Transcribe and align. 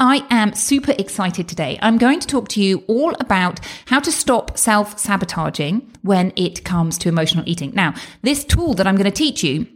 I 0.00 0.24
am 0.30 0.54
super 0.54 0.94
excited 0.96 1.48
today. 1.48 1.76
I'm 1.82 1.98
going 1.98 2.20
to 2.20 2.26
talk 2.26 2.48
to 2.50 2.62
you 2.62 2.84
all 2.86 3.14
about 3.18 3.58
how 3.86 3.98
to 3.98 4.12
stop 4.12 4.56
self 4.56 4.96
sabotaging 4.96 5.90
when 6.02 6.32
it 6.36 6.64
comes 6.64 6.98
to 6.98 7.08
emotional 7.08 7.42
eating. 7.48 7.72
Now, 7.74 7.94
this 8.22 8.44
tool 8.44 8.74
that 8.74 8.86
I'm 8.86 8.94
going 8.94 9.10
to 9.10 9.10
teach 9.10 9.42
you 9.42 9.66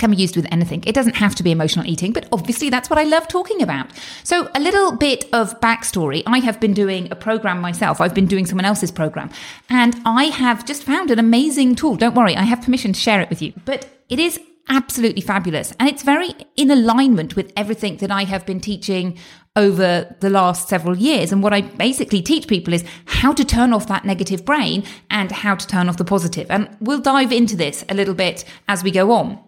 can 0.00 0.10
be 0.10 0.16
used 0.16 0.36
with 0.36 0.46
anything. 0.50 0.82
It 0.86 0.94
doesn't 0.94 1.16
have 1.16 1.34
to 1.36 1.42
be 1.42 1.52
emotional 1.52 1.86
eating, 1.86 2.12
but 2.12 2.28
obviously 2.32 2.68
that's 2.68 2.90
what 2.90 2.98
I 2.98 3.04
love 3.04 3.28
talking 3.28 3.62
about. 3.62 3.90
So, 4.24 4.50
a 4.56 4.60
little 4.60 4.96
bit 4.96 5.24
of 5.32 5.60
backstory. 5.60 6.24
I 6.26 6.40
have 6.40 6.58
been 6.58 6.74
doing 6.74 7.06
a 7.12 7.16
program 7.16 7.60
myself. 7.60 8.00
I've 8.00 8.14
been 8.14 8.26
doing 8.26 8.44
someone 8.44 8.64
else's 8.64 8.90
program, 8.90 9.30
and 9.70 10.00
I 10.04 10.24
have 10.24 10.66
just 10.66 10.82
found 10.82 11.12
an 11.12 11.20
amazing 11.20 11.76
tool. 11.76 11.94
Don't 11.94 12.16
worry, 12.16 12.36
I 12.36 12.42
have 12.42 12.62
permission 12.62 12.92
to 12.92 12.98
share 12.98 13.20
it 13.20 13.30
with 13.30 13.40
you. 13.40 13.52
But 13.64 13.88
it 14.08 14.18
is 14.18 14.40
absolutely 14.68 15.22
fabulous. 15.22 15.72
And 15.78 15.88
it's 15.88 16.02
very 16.02 16.34
in 16.56 16.70
alignment 16.70 17.36
with 17.36 17.52
everything 17.56 17.96
that 17.98 18.10
I 18.10 18.24
have 18.24 18.46
been 18.46 18.60
teaching 18.60 19.18
over 19.56 20.14
the 20.20 20.30
last 20.30 20.68
several 20.68 20.96
years. 20.96 21.32
And 21.32 21.42
what 21.42 21.52
I 21.52 21.62
basically 21.62 22.22
teach 22.22 22.46
people 22.46 22.72
is 22.72 22.84
how 23.06 23.32
to 23.32 23.44
turn 23.44 23.72
off 23.72 23.88
that 23.88 24.04
negative 24.04 24.44
brain 24.44 24.84
and 25.10 25.32
how 25.32 25.56
to 25.56 25.66
turn 25.66 25.88
off 25.88 25.96
the 25.96 26.04
positive. 26.04 26.50
And 26.50 26.68
we'll 26.80 27.00
dive 27.00 27.32
into 27.32 27.56
this 27.56 27.84
a 27.88 27.94
little 27.94 28.14
bit 28.14 28.44
as 28.68 28.84
we 28.84 28.90
go 28.90 29.12
on. 29.12 29.40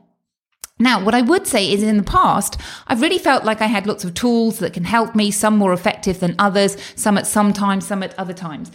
Now, 0.80 1.04
what 1.04 1.14
I 1.14 1.20
would 1.20 1.46
say 1.46 1.70
is 1.70 1.82
in 1.82 1.98
the 1.98 2.02
past, 2.02 2.58
I've 2.86 3.02
really 3.02 3.18
felt 3.18 3.44
like 3.44 3.60
I 3.60 3.66
had 3.66 3.86
lots 3.86 4.02
of 4.02 4.14
tools 4.14 4.60
that 4.60 4.72
can 4.72 4.84
help 4.84 5.14
me, 5.14 5.30
some 5.30 5.58
more 5.58 5.74
effective 5.74 6.20
than 6.20 6.34
others, 6.38 6.76
some 6.96 7.18
at 7.18 7.26
some 7.26 7.52
times, 7.52 7.86
some 7.86 8.02
at 8.02 8.18
other 8.18 8.32
times. 8.32 8.72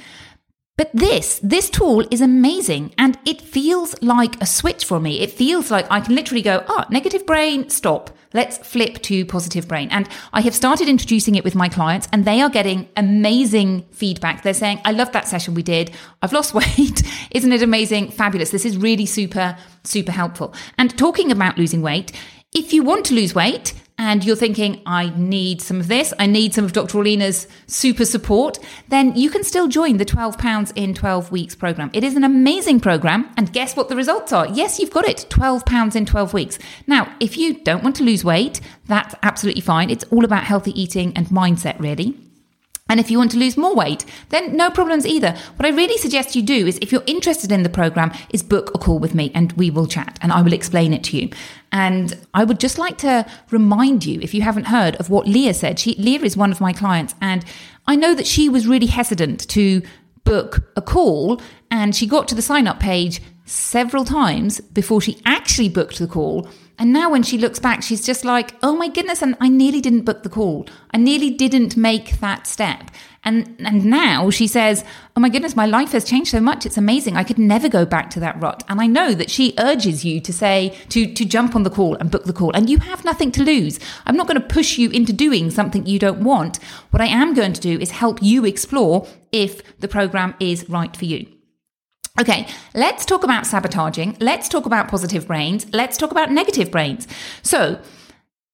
But 0.77 0.89
this, 0.93 1.39
this 1.41 1.69
tool 1.69 2.05
is 2.11 2.19
amazing 2.19 2.93
and 2.97 3.17
it 3.25 3.39
feels 3.39 3.95
like 4.01 4.41
a 4.41 4.45
switch 4.45 4.83
for 4.83 4.99
me. 4.99 5.21
It 5.21 5.31
feels 5.31 5.71
like 5.71 5.89
I 5.89 6.01
can 6.01 6.15
literally 6.15 6.41
go, 6.41 6.65
ah, 6.67 6.85
negative 6.89 7.25
brain, 7.25 7.69
stop. 7.69 8.09
Let's 8.33 8.57
flip 8.57 9.01
to 9.03 9.25
positive 9.25 9.69
brain. 9.69 9.87
And 9.89 10.09
I 10.33 10.41
have 10.41 10.53
started 10.53 10.89
introducing 10.89 11.35
it 11.35 11.45
with 11.45 11.55
my 11.55 11.69
clients 11.69 12.09
and 12.11 12.25
they 12.25 12.41
are 12.41 12.49
getting 12.49 12.89
amazing 12.97 13.85
feedback. 13.91 14.43
They're 14.43 14.53
saying, 14.53 14.81
I 14.83 14.91
love 14.91 15.13
that 15.13 15.29
session 15.29 15.53
we 15.53 15.63
did. 15.63 15.91
I've 16.21 16.33
lost 16.33 16.53
weight. 16.77 17.03
Isn't 17.31 17.53
it 17.53 17.61
amazing? 17.61 18.11
Fabulous. 18.11 18.49
This 18.49 18.65
is 18.65 18.75
really 18.75 19.05
super, 19.05 19.57
super 19.85 20.11
helpful. 20.11 20.53
And 20.77 20.97
talking 20.97 21.31
about 21.31 21.57
losing 21.57 21.81
weight, 21.81 22.11
if 22.53 22.73
you 22.73 22.83
want 22.83 23.05
to 23.05 23.13
lose 23.13 23.33
weight, 23.33 23.73
and 23.97 24.25
you're 24.25 24.35
thinking, 24.35 24.81
I 24.85 25.13
need 25.15 25.61
some 25.61 25.79
of 25.79 25.87
this, 25.87 26.13
I 26.19 26.25
need 26.25 26.53
some 26.53 26.65
of 26.65 26.73
Dr. 26.73 26.97
Orlena's 26.97 27.47
super 27.67 28.03
support, 28.03 28.59
then 28.89 29.15
you 29.15 29.29
can 29.29 29.43
still 29.43 29.67
join 29.67 29.97
the 29.97 30.05
12 30.05 30.37
pounds 30.37 30.71
in 30.75 30.93
12 30.93 31.31
weeks 31.31 31.55
program. 31.55 31.89
It 31.93 32.03
is 32.03 32.15
an 32.15 32.23
amazing 32.23 32.81
program. 32.81 33.29
And 33.37 33.53
guess 33.53 33.75
what 33.75 33.87
the 33.87 33.95
results 33.95 34.33
are? 34.33 34.47
Yes, 34.47 34.79
you've 34.79 34.91
got 34.91 35.07
it 35.07 35.25
12 35.29 35.65
pounds 35.65 35.95
in 35.95 36.05
12 36.05 36.33
weeks. 36.33 36.59
Now, 36.87 37.15
if 37.19 37.37
you 37.37 37.53
don't 37.63 37.83
want 37.83 37.95
to 37.97 38.03
lose 38.03 38.25
weight, 38.25 38.59
that's 38.85 39.15
absolutely 39.23 39.61
fine. 39.61 39.89
It's 39.89 40.03
all 40.05 40.25
about 40.25 40.43
healthy 40.43 40.79
eating 40.79 41.13
and 41.15 41.27
mindset, 41.27 41.79
really. 41.79 42.17
And 42.87 42.99
if 42.99 43.09
you 43.09 43.17
want 43.17 43.31
to 43.31 43.39
lose 43.39 43.57
more 43.57 43.73
weight, 43.73 44.05
then 44.29 44.55
no 44.55 44.69
problems 44.69 45.07
either. 45.07 45.35
What 45.55 45.65
I 45.65 45.69
really 45.69 45.97
suggest 45.97 46.35
you 46.35 46.43
do 46.43 46.67
is 46.67 46.77
if 46.83 46.91
you're 46.91 47.01
interested 47.07 47.51
in 47.51 47.63
the 47.63 47.69
program 47.69 48.11
is 48.29 48.43
book 48.43 48.69
a 48.75 48.77
call 48.77 48.99
with 48.99 49.15
me 49.15 49.31
and 49.33 49.51
we 49.53 49.71
will 49.71 49.87
chat 49.87 50.19
and 50.21 50.31
I 50.31 50.43
will 50.43 50.53
explain 50.53 50.93
it 50.93 51.03
to 51.05 51.17
you. 51.17 51.31
And 51.71 52.15
I 52.35 52.43
would 52.43 52.59
just 52.59 52.77
like 52.77 52.99
to 52.99 53.25
remind 53.49 54.05
you, 54.05 54.19
if 54.21 54.35
you 54.35 54.43
haven't 54.43 54.65
heard 54.65 54.97
of 54.97 55.09
what 55.09 55.27
Leah 55.27 55.55
said, 55.55 55.79
she, 55.79 55.95
Leah 55.95 56.21
is 56.21 56.37
one 56.37 56.51
of 56.51 56.61
my 56.61 56.73
clients 56.73 57.15
and 57.19 57.43
I 57.87 57.95
know 57.95 58.13
that 58.13 58.27
she 58.27 58.49
was 58.49 58.67
really 58.67 58.85
hesitant 58.85 59.49
to 59.49 59.81
book 60.23 60.71
a 60.75 60.81
call 60.83 61.41
and 61.71 61.95
she 61.95 62.05
got 62.05 62.27
to 62.27 62.35
the 62.35 62.41
sign 62.43 62.67
up 62.67 62.79
page 62.79 63.19
several 63.45 64.05
times 64.05 64.61
before 64.61 65.01
she 65.01 65.19
actually 65.25 65.69
booked 65.69 65.97
the 65.97 66.07
call 66.07 66.47
and 66.77 66.91
now 66.91 67.09
when 67.09 67.23
she 67.23 67.37
looks 67.37 67.59
back, 67.59 67.81
she's 67.83 68.05
just 68.05 68.25
like, 68.25 68.53
oh 68.61 68.75
my 68.75 68.89
goodness, 68.89 69.21
and 69.21 69.35
I 69.39 69.47
nearly 69.47 69.79
didn't 69.79 70.03
book 70.03 70.23
the 70.23 70.29
call. 70.29 70.67
I 70.91 70.97
nearly 70.97 71.29
didn't 71.29 71.77
make 71.77 72.19
that 72.19 72.47
step. 72.47 72.91
And 73.23 73.55
and 73.59 73.85
now 73.85 74.29
she 74.29 74.45
says, 74.45 74.83
Oh 75.15 75.21
my 75.21 75.29
goodness, 75.29 75.55
my 75.55 75.65
life 75.65 75.93
has 75.93 76.03
changed 76.03 76.29
so 76.29 76.39
much. 76.39 76.65
It's 76.65 76.77
amazing. 76.77 77.17
I 77.17 77.23
could 77.23 77.39
never 77.39 77.67
go 77.67 77.85
back 77.85 78.09
to 78.11 78.19
that 78.19 78.39
rut. 78.39 78.63
And 78.69 78.79
I 78.79 78.87
know 78.87 79.13
that 79.13 79.31
she 79.31 79.55
urges 79.57 80.05
you 80.05 80.21
to 80.21 80.31
say, 80.31 80.77
to, 80.89 81.11
to 81.11 81.25
jump 81.25 81.55
on 81.55 81.63
the 81.63 81.69
call 81.69 81.95
and 81.95 82.11
book 82.11 82.25
the 82.25 82.33
call. 82.33 82.51
And 82.53 82.69
you 82.69 82.77
have 82.79 83.03
nothing 83.03 83.31
to 83.31 83.43
lose. 83.43 83.79
I'm 84.05 84.15
not 84.15 84.27
going 84.27 84.39
to 84.39 84.47
push 84.47 84.77
you 84.77 84.91
into 84.91 85.11
doing 85.11 85.49
something 85.49 85.85
you 85.85 85.97
don't 85.97 86.23
want. 86.23 86.57
What 86.91 87.01
I 87.01 87.07
am 87.07 87.33
going 87.33 87.53
to 87.53 87.61
do 87.61 87.79
is 87.79 87.91
help 87.91 88.21
you 88.21 88.45
explore 88.45 89.07
if 89.31 89.79
the 89.79 89.87
program 89.87 90.35
is 90.39 90.69
right 90.69 90.95
for 90.95 91.05
you. 91.05 91.34
Okay, 92.19 92.47
let's 92.73 93.05
talk 93.05 93.23
about 93.23 93.45
sabotaging. 93.45 94.15
Let's 94.21 94.47
talk 94.47 94.65
about 94.65 94.87
positive 94.87 95.27
brains. 95.27 95.67
Let's 95.73 95.97
talk 95.97 96.11
about 96.11 96.31
negative 96.31 96.71
brains. 96.71 97.07
So, 97.41 97.81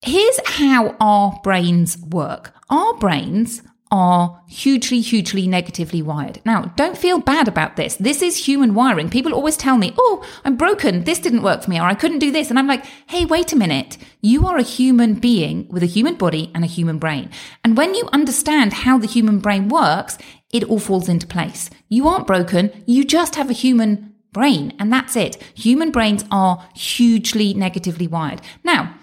here's 0.01 0.39
how 0.45 0.95
our 0.99 1.39
brains 1.43 1.97
work. 1.99 2.55
Our 2.71 2.95
brains 2.95 3.61
are 3.91 4.41
hugely, 4.47 5.01
hugely 5.01 5.47
negatively 5.47 6.01
wired. 6.01 6.39
Now, 6.45 6.73
don't 6.77 6.97
feel 6.97 7.19
bad 7.19 7.47
about 7.47 7.75
this. 7.75 7.97
This 7.97 8.21
is 8.21 8.47
human 8.47 8.73
wiring. 8.73 9.09
People 9.09 9.33
always 9.33 9.57
tell 9.57 9.77
me, 9.77 9.93
Oh, 9.97 10.25
I'm 10.45 10.55
broken. 10.55 11.03
This 11.03 11.19
didn't 11.19 11.43
work 11.43 11.61
for 11.61 11.69
me, 11.69 11.79
or 11.79 11.83
I 11.83 11.93
couldn't 11.93 12.19
do 12.19 12.31
this. 12.31 12.49
And 12.49 12.57
I'm 12.57 12.67
like, 12.67 12.85
Hey, 13.07 13.25
wait 13.25 13.51
a 13.51 13.57
minute. 13.57 13.97
You 14.21 14.47
are 14.47 14.57
a 14.57 14.63
human 14.63 15.15
being 15.15 15.67
with 15.69 15.83
a 15.83 15.87
human 15.87 16.15
body 16.15 16.51
and 16.55 16.63
a 16.63 16.67
human 16.67 16.99
brain. 16.99 17.29
And 17.63 17.75
when 17.77 17.93
you 17.93 18.07
understand 18.13 18.73
how 18.73 18.97
the 18.97 19.07
human 19.07 19.39
brain 19.39 19.67
works, 19.67 20.17
it 20.53 20.63
all 20.65 20.79
falls 20.79 21.09
into 21.09 21.27
place. 21.27 21.69
You 21.89 22.07
aren't 22.07 22.27
broken. 22.27 22.71
You 22.85 23.03
just 23.03 23.35
have 23.35 23.49
a 23.49 23.53
human 23.53 24.13
brain 24.33 24.73
and 24.79 24.91
that's 24.91 25.15
it. 25.15 25.35
Human 25.55 25.91
brains 25.91 26.23
are 26.31 26.67
hugely 26.75 27.53
negatively 27.53 28.07
wired. 28.07 28.41
Now, 28.63 28.95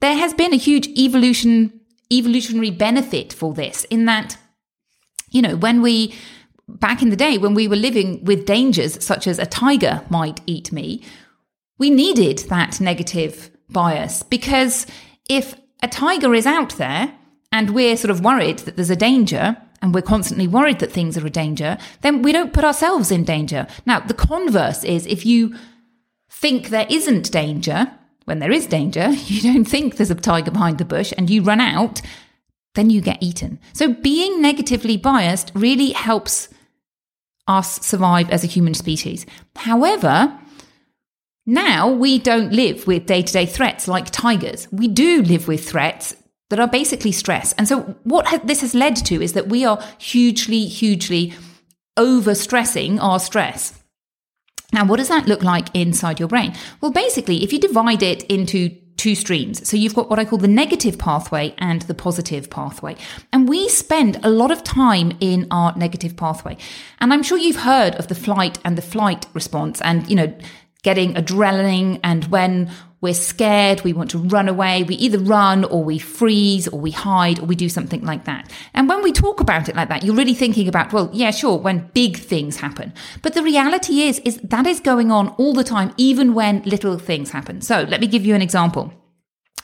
there 0.00 0.16
has 0.16 0.34
been 0.34 0.52
a 0.52 0.56
huge 0.56 0.86
evolution, 0.88 1.80
evolutionary 2.12 2.70
benefit 2.70 3.32
for 3.32 3.54
this 3.54 3.84
in 3.84 4.04
that, 4.06 4.36
you 5.30 5.42
know, 5.42 5.56
when 5.56 5.82
we, 5.82 6.14
back 6.68 7.02
in 7.02 7.10
the 7.10 7.16
day, 7.16 7.38
when 7.38 7.54
we 7.54 7.68
were 7.68 7.76
living 7.76 8.24
with 8.24 8.46
dangers 8.46 9.04
such 9.04 9.26
as 9.26 9.38
a 9.38 9.46
tiger 9.46 10.02
might 10.08 10.40
eat 10.46 10.72
me, 10.72 11.02
we 11.78 11.90
needed 11.90 12.38
that 12.48 12.80
negative 12.80 13.50
bias 13.70 14.22
because 14.22 14.86
if 15.28 15.54
a 15.82 15.88
tiger 15.88 16.34
is 16.34 16.46
out 16.46 16.76
there 16.76 17.14
and 17.52 17.70
we're 17.70 17.96
sort 17.96 18.10
of 18.10 18.24
worried 18.24 18.58
that 18.60 18.76
there's 18.76 18.90
a 18.90 18.96
danger 18.96 19.56
and 19.80 19.94
we're 19.94 20.02
constantly 20.02 20.48
worried 20.48 20.78
that 20.80 20.92
things 20.92 21.16
are 21.16 21.26
a 21.26 21.30
danger, 21.30 21.78
then 22.02 22.22
we 22.22 22.32
don't 22.32 22.52
put 22.52 22.64
ourselves 22.64 23.10
in 23.10 23.24
danger. 23.24 23.66
Now, 23.86 24.00
the 24.00 24.14
converse 24.14 24.84
is 24.84 25.06
if 25.06 25.24
you 25.24 25.54
think 26.30 26.68
there 26.68 26.86
isn't 26.90 27.32
danger, 27.32 27.90
when 28.24 28.38
there 28.38 28.52
is 28.52 28.66
danger, 28.66 29.08
you 29.26 29.40
don't 29.40 29.64
think 29.64 29.96
there's 29.96 30.10
a 30.10 30.14
tiger 30.14 30.50
behind 30.50 30.78
the 30.78 30.84
bush 30.84 31.12
and 31.16 31.30
you 31.30 31.42
run 31.42 31.60
out, 31.60 32.00
then 32.74 32.90
you 32.90 33.00
get 33.00 33.22
eaten. 33.22 33.58
So 33.72 33.92
being 33.92 34.42
negatively 34.42 34.96
biased 34.96 35.52
really 35.54 35.90
helps 35.92 36.48
us 37.46 37.84
survive 37.84 38.30
as 38.30 38.44
a 38.44 38.48
human 38.48 38.74
species. 38.74 39.24
However, 39.56 40.38
now 41.46 41.90
we 41.90 42.18
don't 42.18 42.52
live 42.52 42.86
with 42.86 43.06
day 43.06 43.22
to 43.22 43.32
day 43.32 43.46
threats 43.46 43.88
like 43.88 44.10
tigers. 44.10 44.68
We 44.70 44.86
do 44.86 45.22
live 45.22 45.48
with 45.48 45.66
threats 45.66 46.14
that 46.50 46.60
are 46.60 46.68
basically 46.68 47.12
stress. 47.12 47.52
And 47.54 47.68
so, 47.68 47.80
what 48.04 48.46
this 48.46 48.60
has 48.62 48.74
led 48.74 48.96
to 48.96 49.22
is 49.22 49.32
that 49.34 49.48
we 49.48 49.64
are 49.64 49.82
hugely, 49.98 50.66
hugely 50.66 51.34
overstressing 51.98 53.00
our 53.00 53.20
stress. 53.20 53.82
Now, 54.72 54.84
what 54.84 54.96
does 54.96 55.08
that 55.08 55.26
look 55.26 55.42
like 55.42 55.74
inside 55.74 56.18
your 56.18 56.28
brain? 56.28 56.54
Well, 56.80 56.90
basically, 56.90 57.42
if 57.42 57.52
you 57.52 57.58
divide 57.58 58.02
it 58.02 58.22
into 58.24 58.70
two 58.98 59.14
streams. 59.14 59.66
So 59.66 59.76
you've 59.76 59.94
got 59.94 60.10
what 60.10 60.18
I 60.18 60.24
call 60.24 60.38
the 60.38 60.48
negative 60.48 60.98
pathway 60.98 61.54
and 61.56 61.82
the 61.82 61.94
positive 61.94 62.50
pathway. 62.50 62.96
And 63.32 63.48
we 63.48 63.68
spend 63.68 64.20
a 64.22 64.28
lot 64.28 64.50
of 64.50 64.64
time 64.64 65.16
in 65.20 65.46
our 65.50 65.74
negative 65.76 66.16
pathway. 66.16 66.58
And 66.98 67.12
I'm 67.12 67.22
sure 67.22 67.38
you've 67.38 67.60
heard 67.60 67.94
of 67.94 68.08
the 68.08 68.16
flight 68.16 68.58
and 68.64 68.76
the 68.76 68.82
flight 68.82 69.26
response 69.32 69.80
and, 69.82 70.08
you 70.10 70.16
know, 70.16 70.36
getting 70.82 71.14
adrenaline 71.14 72.00
and 72.04 72.24
when 72.24 72.70
we're 73.00 73.14
scared, 73.14 73.82
we 73.82 73.92
want 73.92 74.10
to 74.10 74.18
run 74.18 74.48
away, 74.48 74.82
we 74.82 74.96
either 74.96 75.18
run 75.18 75.64
or 75.64 75.84
we 75.84 75.98
freeze 75.98 76.66
or 76.66 76.80
we 76.80 76.90
hide 76.90 77.38
or 77.38 77.46
we 77.46 77.54
do 77.54 77.68
something 77.68 78.04
like 78.04 78.24
that. 78.24 78.50
And 78.74 78.88
when 78.88 79.02
we 79.02 79.12
talk 79.12 79.40
about 79.40 79.68
it 79.68 79.76
like 79.76 79.88
that, 79.88 80.02
you're 80.02 80.16
really 80.16 80.34
thinking 80.34 80.66
about, 80.66 80.92
well, 80.92 81.08
yeah, 81.12 81.30
sure, 81.30 81.58
when 81.58 81.90
big 81.94 82.16
things 82.16 82.56
happen. 82.56 82.92
But 83.22 83.34
the 83.34 83.42
reality 83.42 84.02
is, 84.02 84.18
is 84.20 84.38
that 84.38 84.66
is 84.66 84.80
going 84.80 85.12
on 85.12 85.28
all 85.30 85.54
the 85.54 85.64
time, 85.64 85.94
even 85.96 86.34
when 86.34 86.62
little 86.62 86.98
things 86.98 87.30
happen. 87.30 87.60
So 87.60 87.82
let 87.82 88.00
me 88.00 88.08
give 88.08 88.26
you 88.26 88.34
an 88.34 88.42
example. 88.42 88.92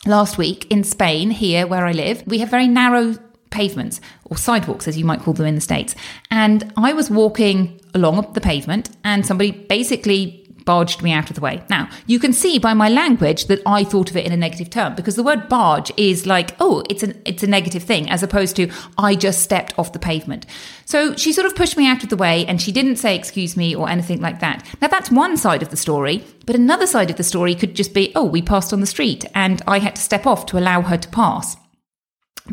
Last 0.07 0.39
week 0.39 0.71
in 0.71 0.85
Spain, 0.85 1.31
here 1.31 1.67
where 1.67 1.87
I 1.87 1.93
live, 1.93 2.23
we 2.27 2.39
have 2.39 2.51
very 2.51 2.69
narrow 2.69 3.17
pavements 3.51 4.01
or 4.25 4.37
sidewalks, 4.37 4.87
as 4.87 4.99
you 4.99 5.05
might 5.05 5.23
call 5.23 5.33
them 5.33 5.47
in 5.47 5.55
the 5.55 5.61
States. 5.61 5.95
And 6.31 6.73
I 6.77 6.93
was 6.93 7.11
walking 7.11 7.81
along 7.95 8.33
the 8.35 8.41
pavement 8.41 8.91
and 9.03 9.25
somebody 9.25 9.51
basically 9.53 10.44
barged 10.65 11.03
me 11.03 11.13
out 11.13 11.31
of 11.31 11.37
the 11.37 11.41
way. 11.41 11.63
Now, 11.69 11.89
you 12.07 12.19
can 12.19 12.33
see 12.33 12.59
by 12.59 12.75
my 12.75 12.89
language 12.89 13.47
that 13.47 13.61
I 13.67 13.85
thought 13.85 14.11
of 14.11 14.17
it 14.17 14.25
in 14.25 14.33
a 14.33 14.37
negative 14.37 14.71
term 14.71 14.95
because 14.95 15.17
the 15.17 15.23
word 15.23 15.49
barge 15.49 15.93
is 15.97 16.27
like, 16.27 16.57
oh, 16.61 16.83
it's 16.89 17.03
an 17.03 17.21
it's 17.25 17.43
a 17.43 17.47
negative 17.47 17.83
thing 17.83 18.09
as 18.11 18.23
opposed 18.23 18.57
to 18.57 18.71
I 18.99 19.15
just 19.15 19.43
stepped 19.43 19.79
off 19.79 19.93
the 19.93 19.99
pavement. 19.99 20.47
So 20.85 21.15
she 21.17 21.33
sort 21.33 21.47
of 21.47 21.57
pushed 21.57 21.77
me 21.77 21.87
out 21.87 22.03
of 22.03 22.09
the 22.09 22.17
way 22.17 22.47
and 22.47 22.61
she 22.61 22.73
didn't 22.73 22.97
say 22.97 23.15
excuse 23.15 23.57
me 23.57 23.75
or 23.75 23.89
anything 23.89 24.21
like 24.21 24.41
that. 24.41 24.67
Now 24.81 24.89
that's 24.89 25.11
one 25.11 25.37
side 25.37 25.63
of 25.63 25.71
the 25.71 25.77
story, 25.77 26.25
but 26.47 26.57
another 26.57 26.87
side 26.87 27.11
of 27.11 27.17
the 27.17 27.23
story 27.23 27.55
could 27.55 27.75
just 27.75 27.95
be, 27.95 28.13
oh, 28.15 28.25
we 28.25 28.43
passed 28.43 28.73
on 28.73 28.81
the 28.81 28.87
street 28.87 29.25
and 29.35 29.63
I 29.67 29.79
had 29.79 29.97
to 29.97 30.03
step 30.03 30.27
off 30.27 30.47
to 30.47 30.59
allow 30.59 30.83
her 30.83 30.97
to 30.97 31.09
pass. 31.09 31.57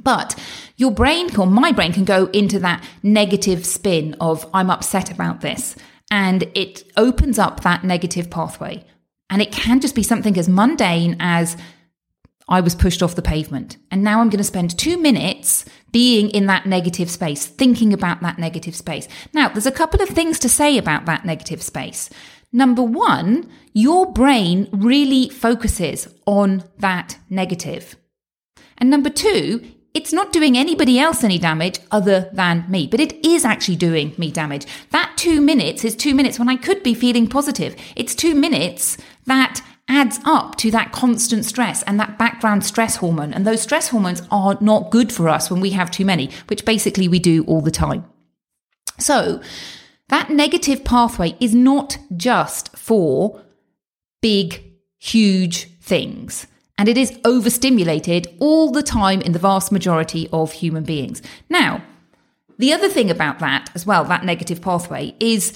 But 0.04 0.42
your 0.78 0.92
brain 0.92 1.36
or 1.36 1.46
my 1.46 1.74
brain 1.74 1.92
can 1.92 2.06
go 2.06 2.28
into 2.28 2.60
that 2.60 2.84
negative 3.04 3.66
spin 3.66 4.16
of 4.22 4.50
I'm 4.54 4.70
upset 4.70 5.12
about 5.12 5.42
this 5.42 5.76
and 6.12 6.44
it 6.54 6.84
opens 6.98 7.40
up 7.40 7.62
that 7.62 7.84
negative 7.84 8.30
pathway. 8.30 8.86
And 9.30 9.42
it 9.42 9.54
can 9.54 9.80
just 9.80 9.96
be 9.96 10.04
something 10.04 10.38
as 10.38 10.50
mundane 10.50 11.16
as 11.22 11.56
I 12.50 12.60
was 12.60 12.76
pushed 12.76 13.02
off 13.02 13.16
the 13.16 13.22
pavement. 13.22 13.78
And 13.90 14.04
now 14.04 14.20
I'm 14.20 14.30
going 14.30 14.40
to 14.40 14.44
spend 14.44 14.78
two 14.78 14.98
minutes 14.98 15.64
being 15.94 16.30
in 16.30 16.48
that 16.48 16.66
negative 16.66 17.10
space, 17.10 17.48
thinking 17.48 17.94
about 17.94 18.20
that 18.22 18.38
negative 18.38 18.76
space. 18.76 19.08
Now, 19.34 19.48
there's 19.48 19.66
a 19.66 19.72
couple 19.72 20.02
of 20.02 20.10
things 20.10 20.38
to 20.40 20.50
say 20.50 20.78
about 20.78 21.06
that 21.06 21.24
negative 21.24 21.62
space. 21.62 22.10
Number 22.52 22.84
one, 22.84 23.50
your 23.74 24.12
brain 24.12 24.68
really 24.74 25.30
focuses 25.30 26.14
on 26.26 26.66
that 26.80 27.18
negative. 27.30 27.96
And 28.78 28.90
number 28.90 29.10
two, 29.10 29.66
it's 29.94 30.14
not 30.14 30.32
doing 30.32 30.58
anybody 30.58 31.00
else 31.00 31.24
any 31.24 31.38
damage 31.38 31.80
other 31.92 32.30
than 32.32 32.66
me, 32.70 32.88
but 32.88 33.00
it 33.00 33.26
is 33.26 33.44
actually 33.44 33.76
doing 33.76 34.14
me 34.18 34.32
damage. 34.32 34.66
That 34.92 35.14
two 35.18 35.42
minutes 35.42 35.84
is 35.84 35.96
two 35.96 36.16
minutes 36.16 36.40
when 36.40 36.50
I 36.50 36.56
could 36.56 36.82
be 36.82 36.94
feeling 36.94 37.28
positive. 37.28 37.76
It's 37.96 38.16
two 38.16 38.34
minutes 38.34 38.98
that 39.26 39.62
adds 39.90 40.20
up 40.24 40.56
to 40.56 40.72
that 40.72 40.94
constant 40.94 41.44
stress 41.44 41.84
and 41.84 42.00
that 42.00 42.18
background 42.18 42.66
stress 42.66 42.96
hormone. 42.98 43.34
And 43.34 43.46
those 43.46 43.62
stress 43.62 43.90
hormones 43.90 44.22
are 44.32 44.58
not 44.62 44.92
good 44.92 45.12
for 45.12 45.28
us 45.28 45.52
when 45.52 45.60
we 45.60 45.72
have 45.72 45.92
too 45.92 46.06
many, 46.06 46.30
which 46.48 46.64
basically 46.64 47.10
we 47.10 47.20
do 47.20 47.44
all 47.44 47.62
the 47.62 47.72
time. 47.72 48.06
So 48.98 49.42
that 50.08 50.30
negative 50.30 50.86
pathway 50.86 51.36
is 51.42 51.54
not 51.54 51.98
just 52.16 52.76
for 52.78 53.42
big, 54.22 54.64
huge 54.98 55.78
things 55.80 56.48
and 56.82 56.90
it 56.90 56.98
is 56.98 57.16
overstimulated 57.26 58.28
all 58.40 58.72
the 58.72 58.82
time 58.82 59.22
in 59.22 59.34
the 59.34 59.38
vast 59.38 59.72
majority 59.72 60.28
of 60.34 60.52
human 60.52 60.84
beings. 60.84 61.22
Now, 61.48 61.84
the 62.58 62.74
other 62.74 62.90
thing 62.90 63.12
about 63.12 63.38
that 63.38 63.70
as 63.76 63.86
well, 63.86 64.04
that 64.06 64.26
negative 64.26 64.64
pathway, 64.64 65.14
is 65.20 65.56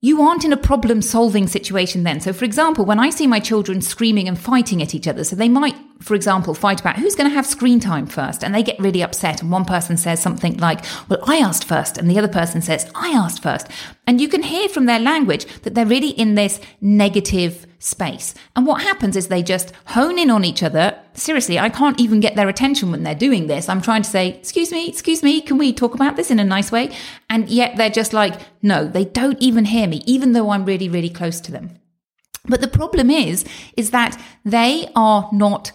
you 0.00 0.20
aren't 0.20 0.44
in 0.44 0.52
a 0.52 0.56
problem 0.56 1.00
solving 1.00 1.46
situation 1.46 2.02
then. 2.02 2.18
So, 2.20 2.32
for 2.32 2.44
example, 2.44 2.84
when 2.84 2.98
I 2.98 3.10
see 3.10 3.28
my 3.28 3.38
children 3.38 3.80
screaming 3.80 4.26
and 4.26 4.36
fighting 4.36 4.82
at 4.82 4.96
each 4.96 5.06
other, 5.06 5.22
so 5.22 5.36
they 5.36 5.48
might, 5.48 5.76
for 6.00 6.16
example, 6.16 6.54
fight 6.54 6.80
about 6.80 6.96
who's 6.96 7.14
going 7.14 7.30
to 7.30 7.36
have 7.36 7.46
screen 7.46 7.78
time 7.78 8.08
first, 8.08 8.42
and 8.42 8.52
they 8.52 8.64
get 8.64 8.80
really 8.80 9.00
upset, 9.00 9.40
and 9.40 9.52
one 9.52 9.64
person 9.64 9.96
says 9.96 10.20
something 10.20 10.56
like, 10.56 10.84
Well, 11.08 11.20
I 11.24 11.36
asked 11.36 11.68
first, 11.68 11.96
and 11.96 12.10
the 12.10 12.18
other 12.18 12.26
person 12.26 12.62
says, 12.62 12.90
I 12.96 13.10
asked 13.10 13.44
first. 13.44 13.68
And 14.08 14.20
you 14.20 14.26
can 14.26 14.42
hear 14.42 14.68
from 14.68 14.86
their 14.86 14.98
language 14.98 15.46
that 15.62 15.76
they're 15.76 15.86
really 15.86 16.10
in 16.10 16.34
this 16.34 16.60
negative 16.80 17.67
space. 17.78 18.34
And 18.56 18.66
what 18.66 18.82
happens 18.82 19.16
is 19.16 19.28
they 19.28 19.42
just 19.42 19.72
hone 19.86 20.18
in 20.18 20.30
on 20.30 20.44
each 20.44 20.62
other. 20.62 20.98
Seriously, 21.14 21.58
I 21.58 21.68
can't 21.68 22.00
even 22.00 22.20
get 22.20 22.34
their 22.34 22.48
attention 22.48 22.90
when 22.90 23.02
they're 23.02 23.14
doing 23.14 23.46
this. 23.46 23.68
I'm 23.68 23.82
trying 23.82 24.02
to 24.02 24.10
say, 24.10 24.30
excuse 24.30 24.72
me, 24.72 24.88
excuse 24.88 25.22
me, 25.22 25.40
can 25.40 25.58
we 25.58 25.72
talk 25.72 25.94
about 25.94 26.16
this 26.16 26.30
in 26.30 26.40
a 26.40 26.44
nice 26.44 26.72
way? 26.72 26.94
And 27.30 27.48
yet 27.48 27.76
they're 27.76 27.90
just 27.90 28.12
like, 28.12 28.40
no, 28.62 28.86
they 28.86 29.04
don't 29.04 29.40
even 29.40 29.66
hear 29.66 29.86
me, 29.86 30.02
even 30.06 30.32
though 30.32 30.50
I'm 30.50 30.64
really, 30.64 30.88
really 30.88 31.10
close 31.10 31.40
to 31.42 31.52
them. 31.52 31.78
But 32.46 32.60
the 32.60 32.68
problem 32.68 33.10
is, 33.10 33.44
is 33.76 33.90
that 33.90 34.20
they 34.44 34.90
are 34.96 35.28
not 35.32 35.72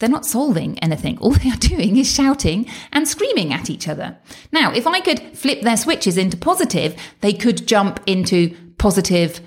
they're 0.00 0.08
not 0.08 0.26
solving 0.26 0.76
anything. 0.80 1.18
All 1.18 1.30
they 1.30 1.50
are 1.50 1.56
doing 1.56 1.96
is 1.96 2.12
shouting 2.12 2.66
and 2.92 3.06
screaming 3.06 3.52
at 3.52 3.70
each 3.70 3.86
other. 3.86 4.18
Now, 4.50 4.72
if 4.72 4.88
I 4.88 4.98
could 4.98 5.20
flip 5.36 5.60
their 5.60 5.76
switches 5.76 6.18
into 6.18 6.36
positive, 6.36 6.96
they 7.20 7.32
could 7.32 7.66
jump 7.66 8.00
into 8.06 8.56
positive 8.78 9.40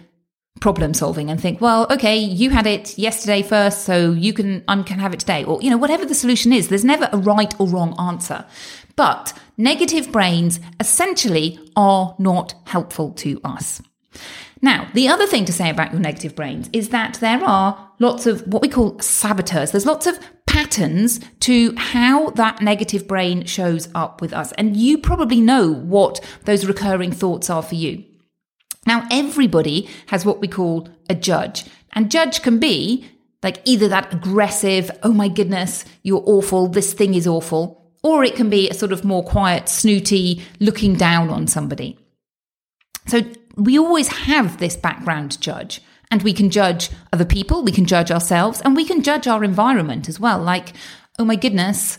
problem 0.61 0.93
solving 0.93 1.29
and 1.29 1.41
think, 1.41 1.59
well, 1.59 1.85
okay, 1.91 2.17
you 2.17 2.51
had 2.51 2.65
it 2.65 2.97
yesterday 2.97 3.41
first, 3.41 3.83
so 3.83 4.11
you 4.11 4.31
can 4.31 4.63
I 4.69 4.81
can 4.83 4.99
have 4.99 5.13
it 5.13 5.19
today, 5.19 5.43
or 5.43 5.61
you 5.61 5.69
know, 5.69 5.77
whatever 5.77 6.05
the 6.05 6.15
solution 6.15 6.53
is. 6.53 6.69
There's 6.69 6.85
never 6.85 7.09
a 7.11 7.17
right 7.17 7.53
or 7.59 7.67
wrong 7.67 7.99
answer. 7.99 8.45
But 8.95 9.33
negative 9.57 10.11
brains 10.11 10.59
essentially 10.79 11.59
are 11.75 12.15
not 12.19 12.53
helpful 12.65 13.11
to 13.13 13.41
us. 13.43 13.81
Now, 14.61 14.87
the 14.93 15.07
other 15.07 15.25
thing 15.25 15.45
to 15.45 15.53
say 15.53 15.69
about 15.71 15.91
your 15.91 16.01
negative 16.01 16.35
brains 16.35 16.69
is 16.71 16.89
that 16.89 17.15
there 17.15 17.43
are 17.43 17.91
lots 17.99 18.27
of 18.27 18.41
what 18.47 18.61
we 18.61 18.67
call 18.67 18.99
saboteurs. 18.99 19.71
There's 19.71 19.87
lots 19.87 20.05
of 20.05 20.19
patterns 20.45 21.19
to 21.39 21.73
how 21.77 22.29
that 22.31 22.61
negative 22.61 23.07
brain 23.07 23.45
shows 23.45 23.89
up 23.95 24.21
with 24.21 24.33
us. 24.33 24.51
And 24.53 24.77
you 24.77 24.99
probably 24.99 25.41
know 25.41 25.73
what 25.73 26.19
those 26.43 26.67
recurring 26.67 27.11
thoughts 27.11 27.49
are 27.49 27.63
for 27.63 27.75
you. 27.75 28.03
Now, 28.85 29.07
everybody 29.11 29.87
has 30.07 30.25
what 30.25 30.41
we 30.41 30.47
call 30.47 30.89
a 31.09 31.15
judge, 31.15 31.65
and 31.93 32.09
judge 32.11 32.41
can 32.41 32.59
be 32.59 33.05
like 33.43 33.61
either 33.65 33.87
that 33.87 34.13
aggressive, 34.13 34.91
oh 35.03 35.13
my 35.13 35.27
goodness, 35.27 35.83
you're 36.03 36.23
awful, 36.25 36.67
this 36.67 36.93
thing 36.93 37.15
is 37.15 37.27
awful, 37.27 37.91
or 38.03 38.23
it 38.23 38.35
can 38.35 38.49
be 38.49 38.69
a 38.69 38.73
sort 38.73 38.91
of 38.91 39.03
more 39.03 39.23
quiet, 39.23 39.67
snooty, 39.67 40.43
looking 40.59 40.95
down 40.95 41.29
on 41.29 41.47
somebody. 41.47 41.97
So 43.07 43.21
we 43.55 43.77
always 43.77 44.07
have 44.09 44.57
this 44.57 44.75
background 44.75 45.41
judge, 45.41 45.81
and 46.09 46.21
we 46.21 46.33
can 46.33 46.49
judge 46.49 46.89
other 47.11 47.25
people, 47.25 47.63
we 47.63 47.71
can 47.71 47.85
judge 47.85 48.11
ourselves, 48.11 48.61
and 48.61 48.75
we 48.75 48.85
can 48.85 49.01
judge 49.01 49.27
our 49.27 49.43
environment 49.43 50.07
as 50.07 50.19
well. 50.19 50.39
Like, 50.39 50.73
oh 51.17 51.25
my 51.25 51.35
goodness, 51.35 51.97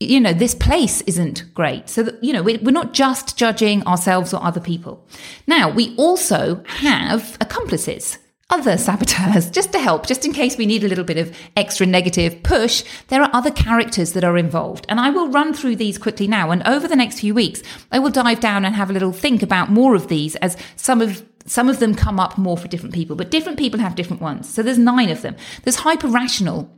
you 0.00 0.18
know, 0.18 0.32
this 0.32 0.54
place 0.54 1.02
isn't 1.02 1.44
great. 1.52 1.88
So, 1.90 2.02
that, 2.02 2.24
you 2.24 2.32
know, 2.32 2.42
we're 2.42 2.70
not 2.70 2.94
just 2.94 3.36
judging 3.36 3.86
ourselves 3.86 4.32
or 4.32 4.42
other 4.42 4.60
people. 4.60 5.06
Now, 5.46 5.70
we 5.70 5.94
also 5.96 6.64
have 6.66 7.36
accomplices, 7.38 8.18
other 8.48 8.78
saboteurs, 8.78 9.50
just 9.58 9.72
to 9.72 9.78
help, 9.78 10.06
just 10.06 10.24
in 10.24 10.32
case 10.32 10.56
we 10.56 10.64
need 10.64 10.82
a 10.82 10.88
little 10.88 11.04
bit 11.04 11.18
of 11.18 11.36
extra 11.54 11.84
negative 11.84 12.42
push. 12.42 12.82
There 13.08 13.22
are 13.22 13.30
other 13.34 13.50
characters 13.50 14.14
that 14.14 14.24
are 14.24 14.38
involved. 14.38 14.86
And 14.88 14.98
I 14.98 15.10
will 15.10 15.28
run 15.28 15.52
through 15.52 15.76
these 15.76 15.98
quickly 15.98 16.26
now. 16.26 16.50
And 16.50 16.66
over 16.66 16.88
the 16.88 16.96
next 16.96 17.20
few 17.20 17.34
weeks, 17.34 17.62
I 17.92 17.98
will 17.98 18.10
dive 18.10 18.40
down 18.40 18.64
and 18.64 18.74
have 18.74 18.88
a 18.88 18.94
little 18.94 19.12
think 19.12 19.42
about 19.42 19.70
more 19.70 19.94
of 19.94 20.08
these 20.08 20.34
as 20.36 20.56
some 20.76 21.02
of 21.02 21.24
some 21.46 21.70
of 21.70 21.80
them 21.80 21.94
come 21.94 22.20
up 22.20 22.36
more 22.36 22.56
for 22.56 22.68
different 22.68 22.94
people, 22.94 23.16
but 23.16 23.30
different 23.30 23.58
people 23.58 23.80
have 23.80 23.94
different 23.94 24.20
ones. 24.20 24.46
So 24.48 24.62
there's 24.62 24.78
nine 24.78 25.08
of 25.08 25.22
them. 25.22 25.36
There's 25.64 25.76
hyper 25.76 26.06
rational 26.06 26.70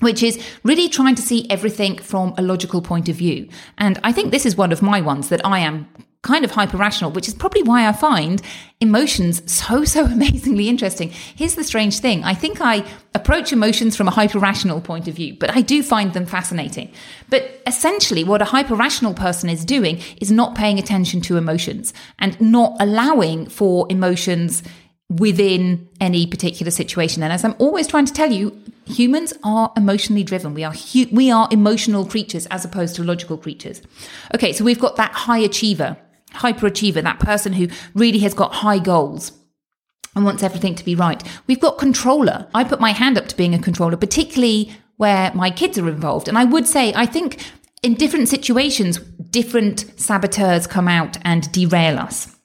which 0.00 0.22
is 0.22 0.42
really 0.64 0.88
trying 0.88 1.14
to 1.14 1.22
see 1.22 1.48
everything 1.48 1.98
from 1.98 2.34
a 2.36 2.42
logical 2.42 2.82
point 2.82 3.08
of 3.08 3.16
view. 3.16 3.48
And 3.78 3.98
I 4.02 4.12
think 4.12 4.30
this 4.30 4.46
is 4.46 4.56
one 4.56 4.72
of 4.72 4.82
my 4.82 5.00
ones 5.00 5.28
that 5.28 5.44
I 5.46 5.60
am 5.60 5.88
kind 6.22 6.44
of 6.44 6.50
hyper 6.50 6.76
rational, 6.76 7.10
which 7.10 7.28
is 7.28 7.34
probably 7.34 7.62
why 7.62 7.88
I 7.88 7.92
find 7.92 8.42
emotions 8.80 9.50
so, 9.50 9.84
so 9.94 10.04
amazingly 10.04 10.68
interesting. 10.68 11.10
Here's 11.10 11.54
the 11.54 11.64
strange 11.64 11.98
thing. 11.98 12.24
I 12.24 12.34
think 12.34 12.60
I 12.60 12.84
approach 13.14 13.52
emotions 13.52 13.96
from 13.96 14.08
a 14.08 14.10
hyper 14.10 14.38
rational 14.38 14.80
point 14.80 15.08
of 15.08 15.14
view, 15.14 15.36
but 15.38 15.54
I 15.56 15.62
do 15.62 15.82
find 15.82 16.12
them 16.12 16.26
fascinating. 16.26 16.92
But 17.28 17.62
essentially, 17.66 18.24
what 18.24 18.42
a 18.42 18.46
hyper 18.46 18.74
rational 18.74 19.14
person 19.14 19.48
is 19.48 19.64
doing 19.64 20.00
is 20.20 20.30
not 20.30 20.54
paying 20.54 20.78
attention 20.78 21.20
to 21.22 21.36
emotions 21.36 21.94
and 22.18 22.38
not 22.40 22.76
allowing 22.80 23.48
for 23.48 23.86
emotions 23.90 24.62
within 25.10 25.88
any 26.00 26.24
particular 26.26 26.70
situation. 26.70 27.22
And 27.22 27.32
as 27.32 27.44
I'm 27.44 27.56
always 27.58 27.88
trying 27.88 28.06
to 28.06 28.12
tell 28.12 28.30
you, 28.30 28.56
humans 28.86 29.34
are 29.42 29.72
emotionally 29.76 30.22
driven. 30.22 30.54
We 30.54 30.64
are 30.64 30.72
hu- 30.72 31.08
we 31.10 31.30
are 31.30 31.48
emotional 31.50 32.06
creatures 32.06 32.46
as 32.46 32.64
opposed 32.64 32.94
to 32.96 33.04
logical 33.04 33.36
creatures. 33.36 33.82
Okay, 34.34 34.52
so 34.52 34.64
we've 34.64 34.78
got 34.78 34.96
that 34.96 35.12
high 35.12 35.38
achiever, 35.38 35.96
hyperachiever, 36.34 37.02
that 37.02 37.18
person 37.18 37.52
who 37.52 37.68
really 37.94 38.20
has 38.20 38.34
got 38.34 38.54
high 38.54 38.78
goals 38.78 39.32
and 40.14 40.24
wants 40.24 40.44
everything 40.44 40.76
to 40.76 40.84
be 40.84 40.94
right. 40.94 41.22
We've 41.48 41.60
got 41.60 41.78
controller. 41.78 42.48
I 42.54 42.62
put 42.64 42.80
my 42.80 42.92
hand 42.92 43.18
up 43.18 43.26
to 43.28 43.36
being 43.36 43.54
a 43.54 43.58
controller, 43.58 43.96
particularly 43.96 44.72
where 44.96 45.32
my 45.34 45.50
kids 45.50 45.76
are 45.76 45.88
involved. 45.88 46.28
And 46.28 46.38
I 46.38 46.44
would 46.44 46.68
say 46.68 46.92
I 46.94 47.06
think 47.06 47.42
in 47.82 47.94
different 47.94 48.28
situations, 48.28 48.98
different 48.98 49.86
saboteurs 49.96 50.68
come 50.68 50.86
out 50.86 51.16
and 51.22 51.50
derail 51.50 51.98
us 51.98 52.36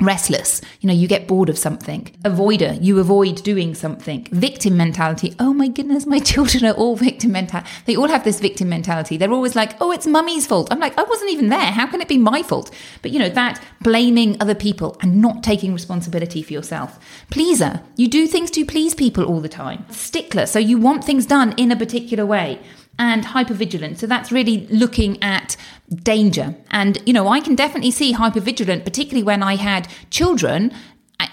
restless. 0.00 0.60
You 0.80 0.86
know 0.88 0.94
you 0.94 1.06
get 1.06 1.28
bored 1.28 1.48
of 1.48 1.58
something. 1.58 2.16
Avoider 2.24 2.82
you 2.82 2.98
avoid 2.98 3.42
doing 3.42 3.74
something. 3.74 4.26
Victim 4.30 4.76
mentality. 4.76 5.34
Oh 5.38 5.52
my 5.52 5.68
goodness 5.68 6.06
my 6.06 6.18
children 6.32 6.64
are 6.64 6.74
all 6.74 6.96
victim 6.96 7.32
mentality. 7.32 7.70
they 7.86 7.96
all 7.96 8.08
have 8.08 8.24
this 8.24 8.40
victim 8.40 8.68
mentality. 8.68 9.16
They're 9.16 9.32
always 9.32 9.56
like 9.56 9.80
oh 9.80 9.92
it's 9.92 10.06
mummy's 10.06 10.46
fault. 10.46 10.68
I'm 10.70 10.80
like 10.80 10.98
i 10.98 11.02
wasn't 11.02 11.30
even 11.30 11.48
there. 11.48 11.72
How 11.72 11.86
can 11.86 12.00
it 12.00 12.08
be 12.08 12.18
my 12.18 12.42
fault? 12.42 12.70
But 13.02 13.10
you 13.10 13.18
know 13.18 13.28
that 13.28 13.62
blaming 13.82 14.40
other 14.40 14.54
people 14.54 14.96
and 15.02 15.20
not 15.20 15.42
taking 15.42 15.72
responsibility 15.72 16.42
for 16.42 16.52
yourself. 16.52 16.98
Pleaser 17.30 17.82
you 17.96 18.08
do 18.08 18.26
things 18.26 18.50
to 18.52 18.64
please 18.64 18.94
people 18.94 19.24
all 19.24 19.40
the 19.40 19.48
time. 19.48 19.84
Stickler 19.90 20.46
so 20.46 20.58
you 20.58 20.78
want 20.78 21.04
things 21.04 21.26
done 21.26 21.52
in 21.56 21.70
a 21.70 21.76
particular 21.76 22.24
way 22.24 22.60
and 23.00 23.24
hypervigilant. 23.24 23.96
So 23.96 24.06
that's 24.06 24.30
really 24.30 24.66
looking 24.66 25.20
at 25.22 25.56
danger. 26.02 26.54
And, 26.70 26.98
you 27.06 27.14
know, 27.14 27.28
I 27.28 27.40
can 27.40 27.54
definitely 27.54 27.90
see 27.90 28.12
hypervigilant, 28.12 28.84
particularly 28.84 29.22
when 29.22 29.42
I 29.42 29.56
had 29.56 29.88
children. 30.10 30.70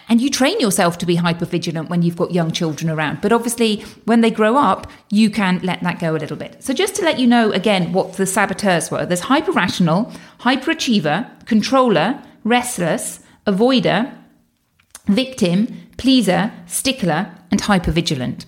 And 0.09 0.21
you 0.21 0.29
train 0.29 0.59
yourself 0.61 0.97
to 0.99 1.05
be 1.05 1.17
hypervigilant 1.17 1.89
when 1.89 2.01
you've 2.01 2.15
got 2.15 2.31
young 2.31 2.51
children 2.51 2.89
around. 2.89 3.19
But 3.21 3.33
obviously, 3.33 3.81
when 4.05 4.21
they 4.21 4.31
grow 4.31 4.55
up, 4.55 4.89
you 5.09 5.29
can 5.29 5.59
let 5.61 5.81
that 5.81 5.99
go 5.99 6.15
a 6.15 6.19
little 6.19 6.37
bit. 6.37 6.63
So, 6.63 6.73
just 6.73 6.95
to 6.95 7.03
let 7.03 7.19
you 7.19 7.27
know 7.27 7.51
again 7.51 7.93
what 7.93 8.13
the 8.13 8.25
saboteurs 8.25 8.89
were 8.89 9.05
there's 9.05 9.21
hyper 9.21 9.51
rational, 9.51 10.11
hyperachiever, 10.39 11.45
controller, 11.45 12.21
restless, 12.43 13.21
avoider, 13.45 14.13
victim, 15.07 15.67
pleaser, 15.97 16.51
stickler, 16.65 17.33
and 17.51 17.61
hypervigilant. 17.61 18.45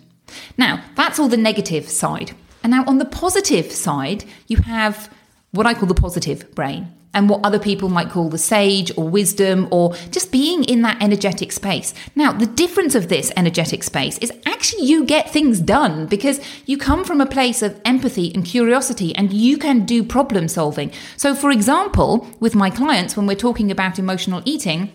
Now, 0.57 0.83
that's 0.95 1.19
all 1.19 1.29
the 1.29 1.37
negative 1.37 1.89
side. 1.89 2.33
And 2.63 2.71
now 2.71 2.83
on 2.85 2.97
the 2.97 3.05
positive 3.05 3.71
side, 3.71 4.25
you 4.47 4.57
have 4.57 5.13
what 5.51 5.65
I 5.65 5.73
call 5.73 5.87
the 5.87 5.95
positive 5.95 6.53
brain 6.53 6.93
and 7.13 7.27
what 7.29 7.43
other 7.43 7.59
people 7.59 7.89
might 7.89 8.09
call 8.09 8.29
the 8.29 8.37
sage 8.37 8.91
or 8.95 9.09
wisdom 9.09 9.67
or 9.71 9.95
just 10.11 10.31
being 10.31 10.63
in 10.65 10.83
that 10.83 11.01
energetic 11.01 11.51
space. 11.51 11.93
Now, 12.15 12.31
the 12.31 12.45
difference 12.45 12.93
of 12.93 13.09
this 13.09 13.31
energetic 13.35 13.83
space 13.83 14.17
is 14.19 14.31
actually 14.45 14.85
you 14.85 15.05
get 15.05 15.29
things 15.29 15.59
done 15.59 16.05
because 16.05 16.39
you 16.67 16.77
come 16.77 17.03
from 17.03 17.19
a 17.19 17.25
place 17.25 17.61
of 17.63 17.79
empathy 17.83 18.33
and 18.33 18.45
curiosity 18.45 19.15
and 19.15 19.33
you 19.33 19.57
can 19.57 19.85
do 19.85 20.03
problem 20.03 20.47
solving. 20.47 20.91
So, 21.17 21.33
for 21.33 21.49
example, 21.49 22.27
with 22.39 22.53
my 22.53 22.69
clients, 22.69 23.17
when 23.17 23.25
we're 23.25 23.35
talking 23.35 23.71
about 23.71 23.97
emotional 23.97 24.43
eating, 24.45 24.91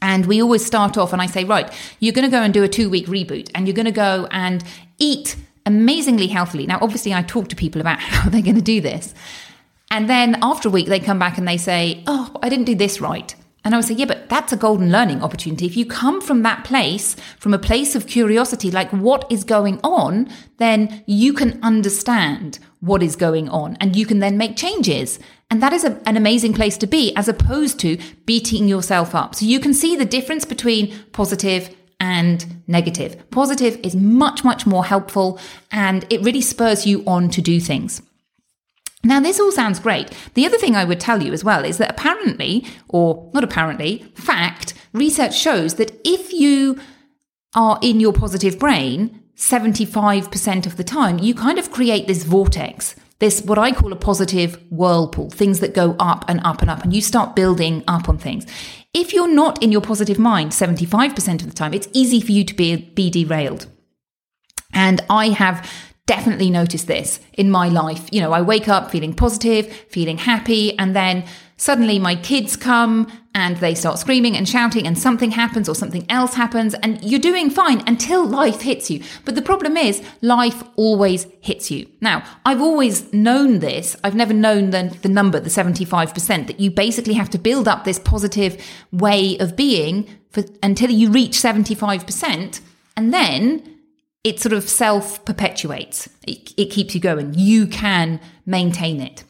and 0.00 0.26
we 0.26 0.40
always 0.40 0.64
start 0.64 0.96
off 0.96 1.12
and 1.12 1.20
I 1.20 1.26
say, 1.26 1.42
right, 1.42 1.72
you're 1.98 2.12
going 2.12 2.24
to 2.24 2.30
go 2.30 2.40
and 2.40 2.54
do 2.54 2.62
a 2.62 2.68
two 2.68 2.88
week 2.88 3.06
reboot 3.06 3.50
and 3.52 3.66
you're 3.66 3.74
going 3.74 3.86
to 3.86 3.90
go 3.90 4.28
and 4.30 4.62
eat 4.98 5.34
amazingly 5.68 6.26
healthily. 6.26 6.66
Now, 6.66 6.78
obviously, 6.80 7.14
I 7.14 7.22
talk 7.22 7.48
to 7.48 7.56
people 7.56 7.80
about 7.80 8.00
how 8.12 8.28
they're 8.28 8.42
going 8.42 8.56
to 8.56 8.62
do 8.62 8.80
this. 8.80 9.14
And 9.90 10.10
then 10.10 10.38
after 10.42 10.68
a 10.68 10.72
week, 10.72 10.88
they 10.88 10.98
come 10.98 11.18
back 11.18 11.38
and 11.38 11.46
they 11.46 11.56
say, 11.56 12.02
Oh, 12.06 12.34
I 12.42 12.48
didn't 12.48 12.66
do 12.66 12.74
this 12.74 13.00
right. 13.00 13.34
And 13.64 13.74
I 13.74 13.78
would 13.78 13.86
say, 13.86 13.94
Yeah, 13.94 14.06
but 14.06 14.28
that's 14.28 14.52
a 14.52 14.56
golden 14.56 14.90
learning 14.90 15.22
opportunity. 15.22 15.66
If 15.66 15.76
you 15.76 15.86
come 15.86 16.20
from 16.20 16.42
that 16.42 16.64
place, 16.64 17.14
from 17.38 17.54
a 17.54 17.58
place 17.58 17.94
of 17.94 18.06
curiosity, 18.06 18.70
like 18.70 18.90
what 18.92 19.30
is 19.30 19.44
going 19.44 19.78
on, 19.84 20.28
then 20.56 21.04
you 21.06 21.32
can 21.32 21.58
understand 21.62 22.58
what 22.80 23.02
is 23.02 23.16
going 23.16 23.48
on 23.48 23.76
and 23.80 23.96
you 23.96 24.06
can 24.06 24.20
then 24.20 24.36
make 24.36 24.56
changes. 24.56 25.18
And 25.50 25.62
that 25.62 25.72
is 25.72 25.84
a, 25.84 26.00
an 26.06 26.16
amazing 26.16 26.52
place 26.52 26.76
to 26.78 26.86
be 26.86 27.14
as 27.16 27.28
opposed 27.28 27.78
to 27.80 27.98
beating 28.26 28.68
yourself 28.68 29.14
up. 29.14 29.34
So 29.34 29.46
you 29.46 29.60
can 29.60 29.74
see 29.74 29.96
the 29.96 30.04
difference 30.04 30.44
between 30.44 30.94
positive 31.12 31.74
and 31.98 32.57
negative. 32.68 33.28
Positive 33.30 33.80
is 33.82 33.96
much, 33.96 34.44
much 34.44 34.66
more 34.66 34.84
helpful 34.84 35.40
and 35.72 36.06
it 36.10 36.22
really 36.22 36.40
spurs 36.40 36.86
you 36.86 37.02
on 37.06 37.30
to 37.30 37.42
do 37.42 37.58
things. 37.58 38.02
Now, 39.04 39.20
this 39.20 39.40
all 39.40 39.52
sounds 39.52 39.78
great. 39.78 40.10
The 40.34 40.44
other 40.44 40.58
thing 40.58 40.76
I 40.76 40.84
would 40.84 41.00
tell 41.00 41.22
you 41.22 41.32
as 41.32 41.44
well 41.44 41.64
is 41.64 41.78
that 41.78 41.90
apparently, 41.90 42.66
or 42.88 43.30
not 43.32 43.44
apparently, 43.44 44.04
fact, 44.14 44.74
research 44.92 45.38
shows 45.38 45.74
that 45.76 45.98
if 46.04 46.32
you 46.32 46.80
are 47.54 47.78
in 47.80 48.00
your 48.00 48.12
positive 48.12 48.58
brain 48.58 49.22
75% 49.36 50.66
of 50.66 50.76
the 50.76 50.84
time, 50.84 51.18
you 51.20 51.32
kind 51.32 51.58
of 51.58 51.70
create 51.70 52.08
this 52.08 52.24
vortex 52.24 52.96
this 53.20 53.42
what 53.42 53.58
I 53.58 53.72
call 53.72 53.92
a 53.92 53.96
positive 53.96 54.62
whirlpool, 54.70 55.30
things 55.30 55.60
that 55.60 55.74
go 55.74 55.96
up 55.98 56.24
and 56.28 56.40
up 56.44 56.62
and 56.62 56.70
up, 56.70 56.84
and 56.84 56.94
you 56.94 57.00
start 57.00 57.34
building 57.34 57.82
up 57.88 58.08
on 58.08 58.18
things. 58.18 58.46
If 58.94 59.12
you're 59.12 59.32
not 59.32 59.62
in 59.62 59.72
your 59.72 59.80
positive 59.80 60.18
mind 60.18 60.52
75% 60.52 61.40
of 61.40 61.48
the 61.48 61.54
time, 61.54 61.74
it's 61.74 61.88
easy 61.92 62.20
for 62.20 62.32
you 62.32 62.44
to 62.44 62.54
be, 62.54 62.76
be 62.76 63.10
derailed. 63.10 63.66
And 64.72 65.00
I 65.10 65.28
have 65.30 65.70
definitely 66.06 66.50
noticed 66.50 66.86
this 66.86 67.20
in 67.34 67.50
my 67.50 67.68
life. 67.68 68.08
You 68.12 68.20
know, 68.20 68.32
I 68.32 68.40
wake 68.40 68.68
up 68.68 68.90
feeling 68.90 69.14
positive, 69.14 69.70
feeling 69.90 70.18
happy, 70.18 70.78
and 70.78 70.94
then 70.94 71.24
suddenly 71.58 71.98
my 71.98 72.16
kids 72.16 72.56
come 72.56 73.10
and 73.34 73.58
they 73.58 73.74
start 73.74 73.98
screaming 73.98 74.36
and 74.36 74.48
shouting 74.48 74.86
and 74.86 74.98
something 74.98 75.32
happens 75.32 75.68
or 75.68 75.74
something 75.74 76.06
else 76.08 76.34
happens 76.34 76.74
and 76.74 77.02
you're 77.04 77.20
doing 77.20 77.50
fine 77.50 77.82
until 77.86 78.26
life 78.26 78.62
hits 78.62 78.90
you. 78.90 79.02
But 79.24 79.34
the 79.34 79.42
problem 79.42 79.76
is 79.76 80.02
life 80.22 80.62
always 80.76 81.26
hits 81.40 81.70
you. 81.70 81.86
Now, 82.00 82.24
I've 82.46 82.62
always 82.62 83.12
known 83.12 83.58
this. 83.58 83.96
I've 84.02 84.14
never 84.14 84.32
known 84.32 84.70
the, 84.70 84.96
the 85.02 85.08
number, 85.08 85.38
the 85.38 85.50
75%, 85.50 86.46
that 86.46 86.58
you 86.58 86.70
basically 86.70 87.14
have 87.14 87.30
to 87.30 87.38
build 87.38 87.68
up 87.68 87.84
this 87.84 87.98
positive 87.98 88.64
way 88.90 89.36
of 89.38 89.54
being 89.54 90.08
for, 90.30 90.44
until 90.62 90.90
you 90.90 91.10
reach 91.10 91.32
75%. 91.32 92.60
And 92.96 93.12
then 93.12 93.78
it 94.24 94.40
sort 94.40 94.52
of 94.52 94.68
self 94.68 95.24
perpetuates. 95.24 96.08
It, 96.26 96.52
it 96.56 96.66
keeps 96.66 96.94
you 96.94 97.00
going. 97.00 97.34
You 97.34 97.66
can 97.66 98.20
maintain 98.46 99.00
it. 99.00 99.24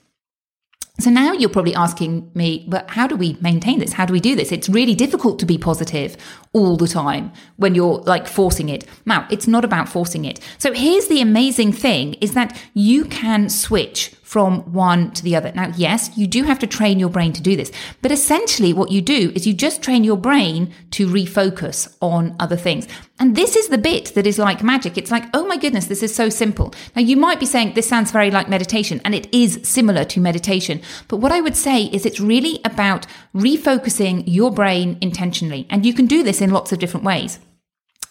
So 1.01 1.11
now 1.11 1.33
you're 1.33 1.49
probably 1.49 1.77
asking 1.77 2.29
me, 2.35 2.65
but 2.67 2.91
how 2.91 3.07
do 3.07 3.15
we 3.15 3.39
maintain 3.41 3.79
this? 3.79 3.93
How 3.93 4.05
do 4.05 4.13
we 4.13 4.19
do 4.19 4.35
this? 4.35 4.51
It's 4.51 4.69
really 4.69 4.97
difficult 4.97 5.39
to 5.39 5.47
be 5.47 5.57
positive 5.57 6.17
all 6.53 6.77
the 6.77 6.89
time 6.89 7.33
when 7.57 7.77
you're 7.77 7.99
like 7.99 8.27
forcing 8.27 8.69
it. 8.69 8.85
Now, 9.07 9.25
it's 9.31 9.47
not 9.47 9.65
about 9.65 9.89
forcing 9.89 10.25
it. 10.25 10.41
So 10.59 10.73
here's 10.73 11.07
the 11.07 11.21
amazing 11.21 11.71
thing 11.73 12.15
is 12.15 12.35
that 12.35 12.61
you 12.75 13.05
can 13.05 13.49
switch 13.49 14.13
from 14.29 14.61
one 14.75 15.11
to 15.13 15.25
the 15.25 15.35
other. 15.35 15.51
Now, 15.55 15.73
yes, 15.75 16.11
you 16.15 16.27
do 16.27 16.43
have 16.43 16.59
to 16.59 16.67
train 16.67 16.99
your 16.99 17.09
brain 17.09 17.33
to 17.33 17.41
do 17.41 17.57
this, 17.57 17.73
but 18.03 18.13
essentially 18.13 18.75
what 18.75 18.91
you 18.91 19.01
do 19.01 19.33
is 19.35 19.47
you 19.47 19.55
just 19.55 19.81
train 19.81 20.05
your 20.05 20.19
brain 20.19 20.71
to 20.91 21.09
refocus 21.09 21.97
on 22.03 22.37
other 22.39 22.55
things. 22.55 22.87
And 23.19 23.35
this 23.35 23.57
is 23.57 23.69
the 23.69 23.79
bit 23.79 24.15
that 24.15 24.27
is 24.27 24.39
like 24.39 24.63
magic. 24.63 24.99
It's 24.99 25.11
like, 25.11 25.25
oh 25.33 25.47
my 25.47 25.57
goodness, 25.57 25.87
this 25.87 26.03
is 26.03 26.15
so 26.15 26.29
simple. 26.29 26.75
Now, 26.95 27.01
you 27.01 27.17
might 27.17 27.41
be 27.41 27.47
saying 27.47 27.73
this 27.73 27.89
sounds 27.89 28.11
very 28.11 28.31
like 28.31 28.51
meditation, 28.51 29.01
and 29.03 29.15
it 29.15 29.33
is 29.33 29.61
similar 29.63 30.05
to 30.05 30.21
meditation. 30.21 30.83
But 31.09 31.17
what 31.17 31.33
I 31.33 31.41
would 31.41 31.57
say 31.57 31.85
is 31.85 32.05
it's 32.05 32.21
really 32.21 32.61
about 32.67 33.07
refocusing 33.35 34.25
your 34.27 34.51
brain 34.51 34.99
intentionally. 35.01 35.67
And 35.71 35.87
you 35.87 35.95
can 35.95 36.05
do 36.05 36.23
this 36.23 36.43
in 36.43 36.51
lots 36.51 36.71
of 36.71 36.81
different 36.81 37.07
ways. 37.07 37.39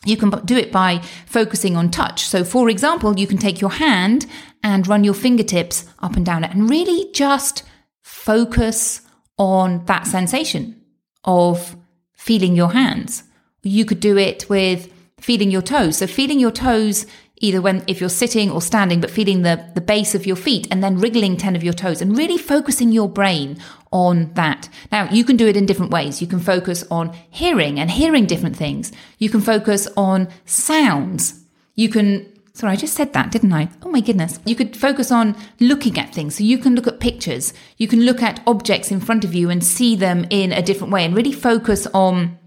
You 0.05 0.17
can 0.17 0.29
do 0.45 0.55
it 0.55 0.71
by 0.71 1.01
focusing 1.25 1.75
on 1.75 1.91
touch. 1.91 2.25
So, 2.25 2.43
for 2.43 2.69
example, 2.69 3.17
you 3.19 3.27
can 3.27 3.37
take 3.37 3.59
your 3.59 3.71
hand 3.71 4.25
and 4.63 4.87
run 4.87 5.03
your 5.03 5.13
fingertips 5.13 5.85
up 5.99 6.15
and 6.15 6.25
down 6.25 6.43
it 6.43 6.51
and 6.51 6.69
really 6.69 7.11
just 7.13 7.63
focus 8.01 9.01
on 9.37 9.85
that 9.85 10.07
sensation 10.07 10.81
of 11.23 11.75
feeling 12.13 12.55
your 12.55 12.71
hands. 12.71 13.23
You 13.63 13.85
could 13.85 13.99
do 13.99 14.17
it 14.17 14.49
with 14.49 14.91
feeling 15.19 15.51
your 15.51 15.61
toes. 15.61 15.97
So, 15.97 16.07
feeling 16.07 16.39
your 16.39 16.51
toes 16.51 17.05
either 17.39 17.61
when 17.61 17.83
if 17.87 17.99
you're 17.99 18.09
sitting 18.09 18.49
or 18.51 18.61
standing, 18.61 18.99
but 18.99 19.11
feeling 19.11 19.41
the, 19.41 19.69
the 19.75 19.81
base 19.81 20.15
of 20.15 20.25
your 20.25 20.35
feet 20.35 20.67
and 20.71 20.83
then 20.83 20.99
wriggling 20.99 21.37
10 21.37 21.55
of 21.55 21.63
your 21.63 21.73
toes 21.73 22.01
and 22.01 22.17
really 22.17 22.37
focusing 22.37 22.91
your 22.91 23.09
brain 23.09 23.57
on 23.91 24.33
that. 24.33 24.69
Now, 24.91 25.09
you 25.11 25.23
can 25.23 25.37
do 25.37 25.47
it 25.47 25.57
in 25.57 25.65
different 25.65 25.91
ways. 25.91 26.21
You 26.21 26.27
can 26.27 26.39
focus 26.39 26.83
on 26.89 27.15
hearing 27.29 27.79
and 27.79 27.91
hearing 27.91 28.25
different 28.25 28.55
things. 28.55 28.91
You 29.17 29.29
can 29.29 29.41
focus 29.41 29.87
on 29.95 30.29
sounds. 30.45 31.43
You 31.75 31.89
can 31.89 32.33
Sorry, 32.57 32.73
I 32.73 32.75
just 32.75 32.95
said 32.95 33.13
that, 33.13 33.29
didn't 33.29 33.53
I? 33.53 33.69
Oh 33.83 33.91
my 33.91 33.99
goodness. 33.99 34.39
You 34.43 34.55
could 34.55 34.75
focus 34.75 35.11
on 35.11 35.35
looking 35.59 35.99
at 35.99 36.11
things. 36.11 36.37
So 36.37 36.43
you 36.43 36.57
can 36.57 36.73
look 36.73 36.87
at 36.87 36.99
pictures. 36.99 37.53
You 37.77 37.87
can 37.87 38.01
look 38.01 38.23
at 38.23 38.41
objects 38.47 38.89
in 38.89 38.99
front 38.99 39.23
of 39.23 39.35
you 39.35 39.51
and 39.51 39.63
see 39.63 39.95
them 39.95 40.25
in 40.31 40.51
a 40.51 40.63
different 40.63 40.91
way 40.91 41.05
and 41.05 41.15
really 41.15 41.31
focus 41.31 41.85
on 41.93 42.39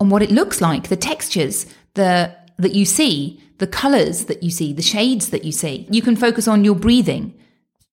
on 0.00 0.08
what 0.08 0.22
it 0.22 0.30
looks 0.30 0.62
like, 0.62 0.88
the 0.88 0.96
textures, 0.96 1.66
the 1.94 2.34
that 2.58 2.74
you 2.74 2.84
see, 2.84 3.40
the 3.58 3.66
colors 3.66 4.26
that 4.26 4.42
you 4.42 4.50
see, 4.50 4.72
the 4.72 4.82
shades 4.82 5.30
that 5.30 5.44
you 5.44 5.52
see. 5.52 5.86
You 5.90 6.02
can 6.02 6.16
focus 6.16 6.46
on 6.48 6.64
your 6.64 6.74
breathing. 6.74 7.34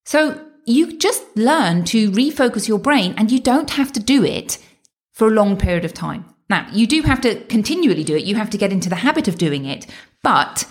So 0.06 0.42
you 0.66 0.98
just 0.98 1.24
learn 1.36 1.86
to 1.86 2.12
refocus 2.12 2.68
your 2.68 2.80
brain 2.80 3.14
and 3.18 3.32
you 3.32 3.40
don't 3.40 3.72
have 3.72 3.92
to 3.94 4.00
do 4.00 4.24
it 4.24 4.58
for 5.14 5.28
a 5.28 5.32
long 5.32 5.58
period 5.58 5.86
of 5.86 5.94
time. 5.94 6.26
Now, 6.50 6.68
you 6.72 6.86
do 6.86 7.02
have 7.04 7.22
to 7.22 7.44
continually 7.46 8.04
do 8.04 8.16
it. 8.16 8.26
You 8.26 8.36
have 8.36 8.50
to 8.52 8.58
get 8.58 8.72
into 8.72 8.90
the 8.90 8.96
habit 8.98 9.28
of 9.28 9.38
doing 9.38 9.66
it, 9.66 9.88
but 10.22 10.68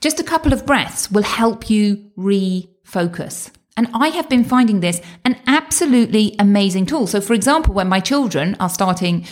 just 0.00 0.20
a 0.20 0.24
couple 0.24 0.52
of 0.52 0.66
breaths 0.66 1.10
will 1.10 1.22
help 1.22 1.70
you 1.70 2.10
refocus. 2.16 3.50
And 3.76 3.88
I 3.94 4.08
have 4.08 4.28
been 4.28 4.44
finding 4.44 4.80
this 4.80 5.00
an 5.24 5.40
absolutely 5.46 6.34
amazing 6.38 6.86
tool. 6.86 7.06
So, 7.06 7.20
for 7.20 7.32
example, 7.32 7.72
when 7.72 7.88
my 7.88 8.00
children 8.00 8.56
are 8.60 8.68
starting 8.68 9.26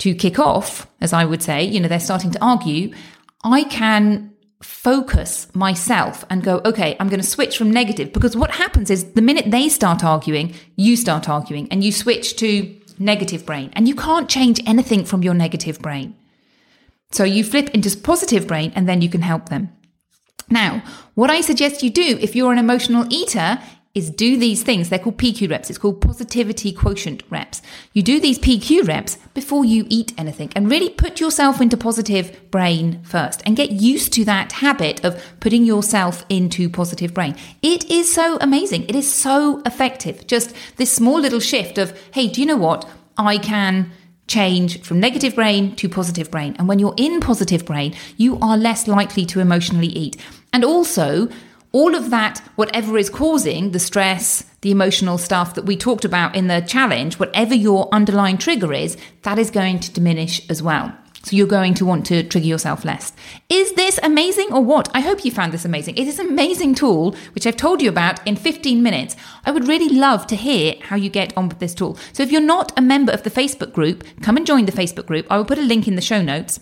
to 0.00 0.14
kick 0.14 0.38
off, 0.38 0.86
as 1.00 1.12
I 1.12 1.24
would 1.24 1.42
say, 1.42 1.62
you 1.62 1.78
know, 1.78 1.88
they're 1.88 2.00
starting 2.00 2.30
to 2.32 2.44
argue, 2.44 2.92
I 3.44 3.64
can 3.64 4.32
focus 4.62 5.46
myself 5.54 6.24
and 6.28 6.42
go, 6.42 6.60
okay, 6.64 6.96
I'm 6.98 7.08
going 7.08 7.20
to 7.20 7.26
switch 7.26 7.56
from 7.56 7.70
negative 7.70 8.12
because 8.12 8.36
what 8.36 8.50
happens 8.50 8.90
is 8.90 9.12
the 9.12 9.22
minute 9.22 9.50
they 9.50 9.68
start 9.68 10.04
arguing, 10.04 10.54
you 10.76 10.96
start 10.96 11.28
arguing 11.28 11.68
and 11.70 11.84
you 11.84 11.92
switch 11.92 12.36
to 12.36 12.76
negative 12.98 13.46
brain 13.46 13.70
and 13.74 13.88
you 13.88 13.94
can't 13.94 14.28
change 14.28 14.60
anything 14.66 15.04
from 15.04 15.22
your 15.22 15.34
negative 15.34 15.80
brain. 15.80 16.14
So 17.12 17.24
you 17.24 17.44
flip 17.44 17.70
into 17.70 17.96
positive 17.96 18.46
brain 18.46 18.72
and 18.74 18.88
then 18.88 19.02
you 19.02 19.08
can 19.08 19.22
help 19.22 19.48
them. 19.48 19.70
Now, 20.50 20.82
what 21.14 21.30
I 21.30 21.40
suggest 21.40 21.82
you 21.82 21.90
do 21.90 22.18
if 22.20 22.34
you're 22.34 22.52
an 22.52 22.58
emotional 22.58 23.06
eater 23.10 23.58
is 23.92 24.08
do 24.08 24.36
these 24.36 24.62
things. 24.62 24.88
They're 24.88 25.00
called 25.00 25.18
PQ 25.18 25.50
reps. 25.50 25.68
It's 25.68 25.78
called 25.78 26.00
positivity 26.00 26.72
quotient 26.72 27.24
reps. 27.28 27.60
You 27.92 28.02
do 28.02 28.20
these 28.20 28.38
PQ 28.38 28.86
reps 28.86 29.16
before 29.34 29.64
you 29.64 29.84
eat 29.88 30.12
anything 30.16 30.52
and 30.54 30.70
really 30.70 30.90
put 30.90 31.18
yourself 31.18 31.60
into 31.60 31.76
positive 31.76 32.50
brain 32.52 33.02
first 33.02 33.42
and 33.44 33.56
get 33.56 33.72
used 33.72 34.12
to 34.12 34.24
that 34.26 34.52
habit 34.52 35.04
of 35.04 35.20
putting 35.40 35.64
yourself 35.64 36.24
into 36.28 36.70
positive 36.70 37.12
brain. 37.12 37.34
It 37.62 37.90
is 37.90 38.12
so 38.12 38.38
amazing. 38.40 38.84
It 38.88 38.94
is 38.94 39.12
so 39.12 39.60
effective. 39.66 40.24
Just 40.28 40.54
this 40.76 40.92
small 40.92 41.18
little 41.20 41.40
shift 41.40 41.76
of, 41.76 41.98
hey, 42.12 42.28
do 42.28 42.40
you 42.40 42.46
know 42.46 42.56
what? 42.56 42.88
I 43.16 43.38
can 43.38 43.90
change 44.28 44.82
from 44.82 45.00
negative 45.00 45.34
brain 45.34 45.74
to 45.74 45.88
positive 45.88 46.30
brain. 46.30 46.54
And 46.60 46.68
when 46.68 46.78
you're 46.78 46.94
in 46.96 47.18
positive 47.18 47.66
brain, 47.66 47.96
you 48.16 48.38
are 48.38 48.56
less 48.56 48.86
likely 48.86 49.26
to 49.26 49.40
emotionally 49.40 49.88
eat. 49.88 50.16
And 50.52 50.64
also, 50.64 51.28
all 51.72 51.94
of 51.94 52.10
that, 52.10 52.38
whatever 52.56 52.98
is 52.98 53.10
causing 53.10 53.70
the 53.70 53.78
stress, 53.78 54.44
the 54.62 54.70
emotional 54.70 55.18
stuff 55.18 55.54
that 55.54 55.64
we 55.64 55.76
talked 55.76 56.04
about 56.04 56.34
in 56.34 56.48
the 56.48 56.60
challenge, 56.60 57.18
whatever 57.18 57.54
your 57.54 57.88
underlying 57.92 58.38
trigger 58.38 58.72
is, 58.72 58.96
that 59.22 59.38
is 59.38 59.50
going 59.50 59.78
to 59.80 59.92
diminish 59.92 60.48
as 60.50 60.62
well. 60.62 60.92
So 61.22 61.36
you're 61.36 61.46
going 61.46 61.74
to 61.74 61.84
want 61.84 62.06
to 62.06 62.22
trigger 62.22 62.46
yourself 62.46 62.84
less. 62.84 63.12
Is 63.50 63.74
this 63.74 64.00
amazing 64.02 64.52
or 64.52 64.62
what? 64.62 64.88
I 64.94 65.00
hope 65.00 65.24
you 65.24 65.30
found 65.30 65.52
this 65.52 65.66
amazing. 65.66 65.98
It 65.98 66.08
is 66.08 66.18
an 66.18 66.28
amazing 66.28 66.74
tool, 66.74 67.14
which 67.34 67.46
I've 67.46 67.58
told 67.58 67.82
you 67.82 67.90
about 67.90 68.26
in 68.26 68.36
15 68.36 68.82
minutes. 68.82 69.16
I 69.44 69.50
would 69.50 69.68
really 69.68 69.94
love 69.94 70.26
to 70.28 70.36
hear 70.36 70.76
how 70.80 70.96
you 70.96 71.10
get 71.10 71.36
on 71.36 71.48
with 71.48 71.58
this 71.58 71.74
tool. 71.74 71.98
So 72.14 72.22
if 72.22 72.32
you're 72.32 72.40
not 72.40 72.76
a 72.78 72.82
member 72.82 73.12
of 73.12 73.22
the 73.22 73.30
Facebook 73.30 73.74
group, 73.74 74.02
come 74.22 74.38
and 74.38 74.46
join 74.46 74.64
the 74.64 74.72
Facebook 74.72 75.06
group. 75.06 75.26
I 75.28 75.36
will 75.36 75.44
put 75.44 75.58
a 75.58 75.62
link 75.62 75.86
in 75.86 75.94
the 75.94 76.02
show 76.02 76.22
notes. 76.22 76.58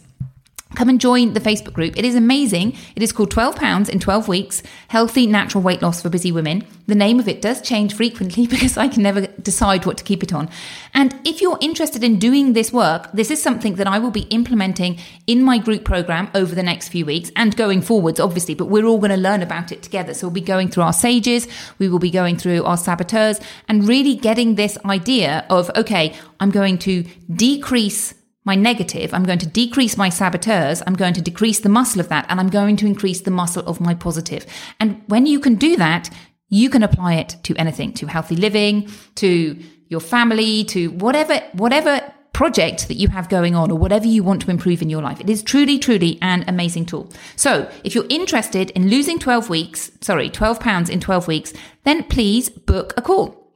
Come 0.75 0.91
and 0.91 1.01
join 1.01 1.33
the 1.33 1.41
Facebook 1.41 1.73
group. 1.73 1.99
It 1.99 2.05
is 2.05 2.15
amazing. 2.15 2.77
It 2.95 3.03
is 3.03 3.11
called 3.11 3.31
12 3.31 3.57
pounds 3.57 3.89
in 3.89 3.99
12 3.99 4.29
weeks, 4.29 4.63
healthy 4.89 5.27
natural 5.27 5.63
weight 5.63 5.81
loss 5.81 6.03
for 6.03 6.11
busy 6.11 6.31
women. 6.31 6.65
The 6.87 6.95
name 6.95 7.19
of 7.19 7.27
it 7.27 7.41
does 7.41 7.63
change 7.63 7.95
frequently 7.95 8.47
because 8.49 8.77
I 8.77 8.87
can 8.87 9.03
never 9.03 9.27
decide 9.27 9.87
what 9.87 9.97
to 9.97 10.05
keep 10.05 10.23
it 10.23 10.33
on. 10.33 10.51
And 10.93 11.19
if 11.25 11.41
you're 11.41 11.59
interested 11.63 12.05
in 12.05 12.19
doing 12.19 12.53
this 12.53 12.71
work, 12.71 13.11
this 13.13 13.31
is 13.31 13.43
something 13.43 13.77
that 13.77 13.87
I 13.87 13.99
will 13.99 14.11
be 14.11 14.23
implementing 14.23 14.99
in 15.27 15.43
my 15.43 15.57
group 15.57 15.85
program 15.85 16.31
over 16.35 16.55
the 16.55 16.63
next 16.63 16.91
few 16.91 17.07
weeks 17.07 17.31
and 17.35 17.57
going 17.57 17.81
forwards, 17.81 18.21
obviously, 18.21 18.55
but 18.55 18.67
we're 18.67 18.85
all 18.85 18.99
going 18.99 19.11
to 19.11 19.17
learn 19.17 19.43
about 19.43 19.73
it 19.73 19.83
together. 19.83 20.13
So 20.13 20.27
we'll 20.27 20.35
be 20.35 20.43
going 20.43 20.69
through 20.69 20.83
our 20.83 20.93
sages, 20.93 21.49
we 21.79 21.89
will 21.89 21.99
be 21.99 22.11
going 22.11 22.37
through 22.37 22.63
our 22.65 22.77
saboteurs 22.77 23.41
and 23.69 23.89
really 23.89 24.15
getting 24.15 24.57
this 24.57 24.77
idea 24.85 25.47
of, 25.49 25.71
okay, 25.77 26.15
I'm 26.41 26.51
going 26.51 26.77
to 26.79 27.05
decrease 27.35 28.15
my 28.49 28.57
negative, 28.57 29.13
I'm 29.13 29.25
going 29.25 29.39
to 29.41 29.47
decrease 29.47 29.97
my 29.97 30.09
saboteurs, 30.09 30.83
I'm 30.87 30.95
going 30.95 31.15
to 31.15 31.21
decrease 31.21 31.61
the 31.61 31.69
muscle 31.69 32.01
of 32.01 32.09
that, 32.09 32.25
and 32.31 32.41
I'm 32.41 32.49
going 32.49 32.77
to 32.79 32.87
increase 32.87 33.21
the 33.21 33.31
muscle 33.31 33.63
of 33.67 33.81
my 33.81 33.95
positive. 33.95 34.47
And 34.81 35.03
when 35.07 35.27
you 35.27 35.39
can 35.39 35.55
do 35.55 35.77
that, 35.77 36.11
you 36.49 36.71
can 36.71 36.83
apply 36.83 37.15
it 37.17 37.37
to 37.43 37.55
anything, 37.57 37.93
to 37.93 38.07
healthy 38.07 38.37
living, 38.37 38.91
to 39.17 39.63
your 39.89 40.01
family, 40.01 40.65
to 40.65 40.89
whatever, 40.93 41.41
whatever 41.53 42.01
project 42.33 42.89
that 42.89 42.95
you 42.95 43.09
have 43.09 43.29
going 43.29 43.55
on 43.55 43.71
or 43.71 43.79
whatever 43.79 44.07
you 44.07 44.23
want 44.23 44.41
to 44.43 44.51
improve 44.51 44.81
in 44.81 44.89
your 44.89 45.03
life. 45.03 45.21
It 45.21 45.29
is 45.29 45.43
truly, 45.43 45.79
truly 45.79 46.19
an 46.23 46.45
amazing 46.49 46.87
tool. 46.87 47.11
So 47.37 47.71
if 47.85 47.95
you're 47.95 48.07
interested 48.09 48.71
in 48.71 48.89
losing 48.89 49.19
12 49.19 49.51
weeks, 49.51 49.91
sorry, 50.01 50.31
12 50.31 50.61
pounds 50.61 50.89
in 50.89 51.01
12 51.01 51.29
weeks, 51.29 51.53
then 51.85 52.05
please 52.05 52.49
book 52.49 52.95
a 52.97 53.03
call. 53.03 53.53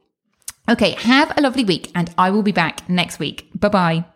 Okay, 0.69 0.91
have 0.91 1.35
a 1.37 1.41
lovely 1.41 1.63
week 1.63 1.91
and 1.95 2.13
I 2.17 2.29
will 2.29 2.43
be 2.43 2.51
back 2.51 2.87
next 2.89 3.19
week. 3.19 3.49
Bye 3.55 3.69
bye. 3.69 4.12